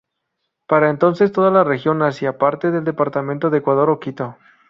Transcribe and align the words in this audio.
Para 0.65 0.89
entonces 0.89 1.31
toda 1.31 1.51
la 1.51 1.63
región 1.63 2.01
hacía 2.01 2.39
parte 2.39 2.71
del 2.71 2.83
departamento 2.85 3.51
de 3.51 3.59
Ecuador 3.59 3.91
o 3.91 3.99
Quito. 3.99 4.35